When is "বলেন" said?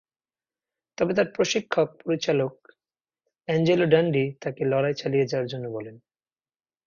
5.69-5.95